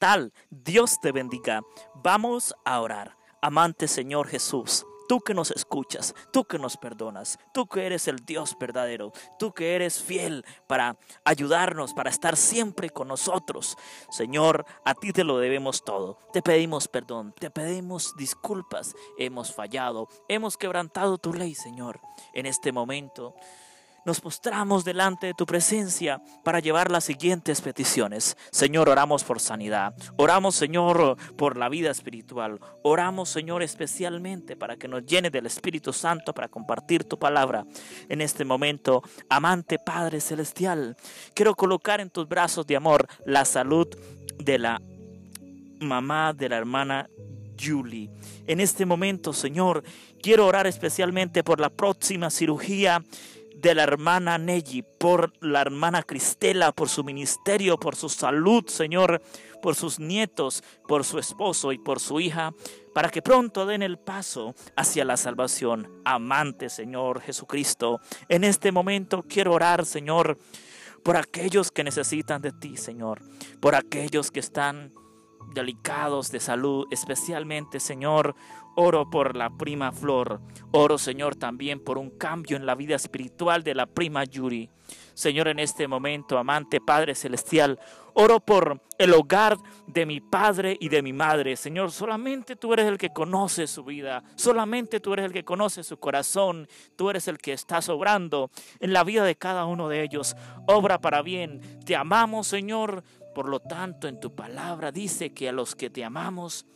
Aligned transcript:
tal. 0.00 0.32
Dios 0.50 0.98
te 1.00 1.12
bendiga. 1.12 1.62
Vamos 1.94 2.52
a 2.64 2.80
orar. 2.80 3.16
Amante 3.42 3.88
Señor 3.88 4.26
Jesús, 4.26 4.84
tú 5.08 5.20
que 5.20 5.32
nos 5.32 5.50
escuchas, 5.50 6.14
tú 6.30 6.44
que 6.44 6.58
nos 6.58 6.76
perdonas, 6.76 7.38
tú 7.54 7.66
que 7.66 7.86
eres 7.86 8.06
el 8.06 8.16
Dios 8.26 8.54
verdadero, 8.60 9.12
tú 9.38 9.52
que 9.52 9.74
eres 9.74 10.02
fiel 10.02 10.44
para 10.66 10.98
ayudarnos, 11.24 11.94
para 11.94 12.10
estar 12.10 12.36
siempre 12.36 12.90
con 12.90 13.08
nosotros. 13.08 13.78
Señor, 14.10 14.66
a 14.84 14.94
ti 14.94 15.12
te 15.12 15.24
lo 15.24 15.38
debemos 15.38 15.84
todo. 15.84 16.18
Te 16.32 16.42
pedimos 16.42 16.86
perdón, 16.86 17.34
te 17.38 17.50
pedimos 17.50 18.14
disculpas. 18.16 18.94
Hemos 19.18 19.54
fallado, 19.54 20.08
hemos 20.28 20.56
quebrantado 20.56 21.16
tu 21.16 21.32
ley, 21.32 21.54
Señor. 21.54 22.00
En 22.34 22.46
este 22.46 22.72
momento 22.72 23.34
nos 24.04 24.20
postramos 24.20 24.84
delante 24.84 25.28
de 25.28 25.34
tu 25.34 25.46
presencia 25.46 26.20
para 26.44 26.60
llevar 26.60 26.90
las 26.90 27.04
siguientes 27.04 27.60
peticiones. 27.60 28.36
Señor, 28.50 28.88
oramos 28.88 29.24
por 29.24 29.40
sanidad. 29.40 29.94
Oramos, 30.16 30.54
Señor, 30.54 31.16
por 31.36 31.56
la 31.56 31.68
vida 31.68 31.90
espiritual. 31.90 32.60
Oramos, 32.82 33.28
Señor, 33.28 33.62
especialmente 33.62 34.56
para 34.56 34.76
que 34.76 34.88
nos 34.88 35.04
llene 35.04 35.30
del 35.30 35.46
Espíritu 35.46 35.92
Santo 35.92 36.32
para 36.32 36.48
compartir 36.48 37.04
tu 37.04 37.18
palabra. 37.18 37.64
En 38.08 38.20
este 38.20 38.44
momento, 38.44 39.02
amante 39.28 39.78
Padre 39.78 40.20
Celestial, 40.20 40.96
quiero 41.34 41.54
colocar 41.54 42.00
en 42.00 42.10
tus 42.10 42.28
brazos 42.28 42.66
de 42.66 42.76
amor 42.76 43.06
la 43.24 43.44
salud 43.44 43.88
de 44.38 44.58
la 44.58 44.80
mamá 45.80 46.32
de 46.32 46.48
la 46.48 46.56
hermana 46.56 47.08
Julie. 47.60 48.10
En 48.46 48.60
este 48.60 48.86
momento, 48.86 49.32
Señor, 49.32 49.82
quiero 50.22 50.46
orar 50.46 50.66
especialmente 50.66 51.44
por 51.44 51.60
la 51.60 51.70
próxima 51.70 52.30
cirugía 52.30 53.02
de 53.60 53.74
la 53.74 53.82
hermana 53.82 54.38
Nelly, 54.38 54.82
por 54.98 55.32
la 55.40 55.60
hermana 55.60 56.02
Cristela, 56.02 56.72
por 56.72 56.88
su 56.88 57.04
ministerio, 57.04 57.78
por 57.78 57.94
su 57.94 58.08
salud, 58.08 58.66
Señor, 58.68 59.20
por 59.60 59.74
sus 59.74 59.98
nietos, 59.98 60.64
por 60.88 61.04
su 61.04 61.18
esposo 61.18 61.72
y 61.72 61.78
por 61.78 62.00
su 62.00 62.20
hija, 62.20 62.52
para 62.94 63.10
que 63.10 63.22
pronto 63.22 63.66
den 63.66 63.82
el 63.82 63.98
paso 63.98 64.54
hacia 64.76 65.04
la 65.04 65.16
salvación. 65.16 66.00
Amante, 66.04 66.70
Señor 66.70 67.20
Jesucristo, 67.20 68.00
en 68.28 68.44
este 68.44 68.72
momento 68.72 69.24
quiero 69.28 69.52
orar, 69.52 69.84
Señor, 69.84 70.38
por 71.02 71.16
aquellos 71.16 71.70
que 71.70 71.84
necesitan 71.84 72.40
de 72.40 72.52
ti, 72.52 72.76
Señor, 72.76 73.20
por 73.60 73.74
aquellos 73.74 74.30
que 74.30 74.40
están 74.40 74.92
delicados 75.54 76.30
de 76.30 76.40
salud, 76.40 76.86
especialmente, 76.90 77.80
Señor, 77.80 78.34
oro 78.76 79.10
por 79.10 79.36
la 79.36 79.50
prima 79.50 79.92
Flor, 79.92 80.40
oro, 80.72 80.98
Señor, 80.98 81.36
también 81.36 81.80
por 81.80 81.98
un 81.98 82.10
cambio 82.10 82.56
en 82.56 82.66
la 82.66 82.74
vida 82.74 82.96
espiritual 82.96 83.62
de 83.62 83.74
la 83.74 83.86
prima 83.86 84.24
Yuri. 84.24 84.70
Señor, 85.14 85.48
en 85.48 85.58
este 85.58 85.86
momento, 85.86 86.38
amante 86.38 86.80
Padre 86.80 87.14
Celestial, 87.14 87.78
oro 88.14 88.40
por 88.40 88.80
el 88.98 89.12
hogar 89.12 89.56
de 89.86 90.06
mi 90.06 90.20
padre 90.20 90.76
y 90.80 90.88
de 90.88 91.02
mi 91.02 91.12
madre. 91.12 91.56
Señor, 91.56 91.90
solamente 91.92 92.56
tú 92.56 92.72
eres 92.72 92.86
el 92.86 92.98
que 92.98 93.10
conoce 93.10 93.66
su 93.66 93.84
vida, 93.84 94.22
solamente 94.36 95.00
tú 95.00 95.12
eres 95.12 95.26
el 95.26 95.32
que 95.32 95.44
conoce 95.44 95.82
su 95.84 95.98
corazón, 95.98 96.68
tú 96.96 97.10
eres 97.10 97.28
el 97.28 97.38
que 97.38 97.52
está 97.52 97.82
sobrando 97.82 98.50
en 98.78 98.92
la 98.92 99.04
vida 99.04 99.24
de 99.24 99.36
cada 99.36 99.66
uno 99.66 99.88
de 99.88 100.02
ellos. 100.02 100.36
Obra 100.66 101.00
para 101.00 101.22
bien. 101.22 101.60
Te 101.84 101.96
amamos, 101.96 102.46
Señor. 102.46 103.02
Por 103.34 103.48
lo 103.48 103.60
tanto, 103.60 104.08
en 104.08 104.20
tu 104.20 104.34
palabra 104.34 104.92
dice 104.92 105.32
que 105.32 105.48
a 105.48 105.52
los 105.52 105.74
que 105.74 105.90
te 105.90 106.04
amamos, 106.04 106.66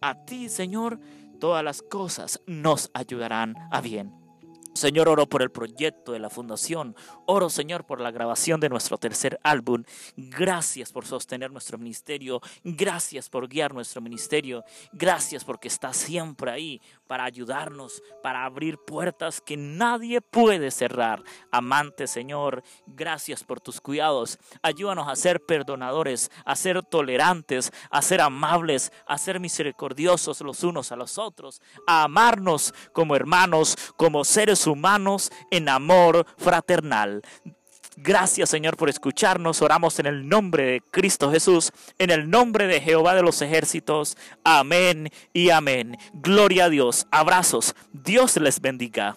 a 0.00 0.24
ti, 0.24 0.48
Señor, 0.48 1.00
todas 1.40 1.64
las 1.64 1.82
cosas 1.82 2.40
nos 2.46 2.90
ayudarán 2.94 3.56
a 3.70 3.80
bien. 3.80 4.23
Señor, 4.74 5.08
oro 5.08 5.28
por 5.28 5.40
el 5.40 5.50
proyecto 5.50 6.12
de 6.12 6.18
la 6.18 6.30
fundación. 6.30 6.96
Oro, 7.26 7.48
Señor, 7.48 7.84
por 7.84 8.00
la 8.00 8.10
grabación 8.10 8.60
de 8.60 8.68
nuestro 8.68 8.98
tercer 8.98 9.38
álbum. 9.42 9.84
Gracias 10.16 10.92
por 10.92 11.06
sostener 11.06 11.50
nuestro 11.50 11.78
ministerio. 11.78 12.40
Gracias 12.64 13.28
por 13.28 13.48
guiar 13.48 13.72
nuestro 13.72 14.00
ministerio. 14.00 14.64
Gracias 14.92 15.44
porque 15.44 15.68
estás 15.68 15.96
siempre 15.96 16.50
ahí 16.50 16.82
para 17.06 17.24
ayudarnos, 17.24 18.02
para 18.22 18.44
abrir 18.44 18.78
puertas 18.78 19.40
que 19.40 19.56
nadie 19.56 20.20
puede 20.20 20.70
cerrar. 20.70 21.22
Amante, 21.50 22.06
Señor, 22.06 22.62
gracias 22.86 23.44
por 23.44 23.60
tus 23.60 23.80
cuidados. 23.80 24.38
Ayúdanos 24.62 25.08
a 25.08 25.16
ser 25.16 25.44
perdonadores, 25.44 26.30
a 26.44 26.56
ser 26.56 26.82
tolerantes, 26.82 27.72
a 27.90 28.02
ser 28.02 28.20
amables, 28.20 28.90
a 29.06 29.18
ser 29.18 29.38
misericordiosos 29.38 30.40
los 30.40 30.64
unos 30.64 30.92
a 30.92 30.96
los 30.96 31.18
otros, 31.18 31.62
a 31.86 32.02
amarnos 32.02 32.74
como 32.92 33.14
hermanos, 33.16 33.76
como 33.96 34.24
seres 34.24 34.63
humanos 34.66 35.30
en 35.50 35.68
amor 35.68 36.26
fraternal. 36.36 37.22
Gracias 37.96 38.50
Señor 38.50 38.76
por 38.76 38.88
escucharnos. 38.88 39.62
Oramos 39.62 39.98
en 39.98 40.06
el 40.06 40.28
nombre 40.28 40.64
de 40.64 40.82
Cristo 40.90 41.30
Jesús, 41.30 41.72
en 41.98 42.10
el 42.10 42.28
nombre 42.28 42.66
de 42.66 42.80
Jehová 42.80 43.14
de 43.14 43.22
los 43.22 43.40
ejércitos. 43.40 44.16
Amén 44.42 45.10
y 45.32 45.50
amén. 45.50 45.96
Gloria 46.12 46.64
a 46.64 46.68
Dios. 46.68 47.06
Abrazos. 47.10 47.74
Dios 47.92 48.36
les 48.36 48.60
bendiga. 48.60 49.16